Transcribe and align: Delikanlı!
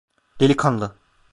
Delikanlı! 0.39 0.95